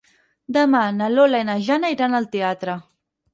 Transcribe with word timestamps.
Demà 0.55 0.79
na 0.99 1.09
Lola 1.17 1.41
i 1.43 1.47
na 1.51 1.59
Jana 1.67 1.93
iran 1.97 2.21
al 2.21 2.27
teatre. 2.37 2.79